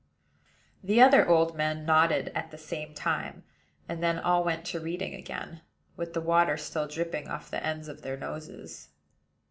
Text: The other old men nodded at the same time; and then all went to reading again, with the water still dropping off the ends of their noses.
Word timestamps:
The 0.83 0.99
other 0.99 1.27
old 1.29 1.55
men 1.55 1.85
nodded 1.85 2.31
at 2.33 2.49
the 2.49 2.57
same 2.57 2.95
time; 2.95 3.43
and 3.87 4.01
then 4.01 4.17
all 4.17 4.43
went 4.43 4.65
to 4.65 4.79
reading 4.79 5.13
again, 5.13 5.61
with 5.95 6.15
the 6.15 6.21
water 6.21 6.57
still 6.57 6.87
dropping 6.87 7.27
off 7.27 7.51
the 7.51 7.63
ends 7.63 7.87
of 7.87 8.01
their 8.01 8.17
noses. 8.17 8.89